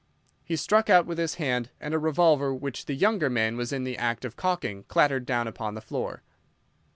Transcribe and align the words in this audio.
He 0.43 0.55
struck 0.55 0.89
out 0.89 1.05
with 1.05 1.19
his 1.19 1.35
hand, 1.35 1.69
and 1.79 1.93
a 1.93 1.99
revolver 1.99 2.51
which 2.55 2.85
the 2.87 2.95
younger 2.95 3.29
man 3.29 3.55
was 3.55 3.71
in 3.71 3.83
the 3.83 3.99
act 3.99 4.25
of 4.25 4.35
cocking 4.35 4.81
clattered 4.87 5.27
down 5.27 5.47
upon 5.47 5.75
the 5.75 5.79
floor. 5.81 6.23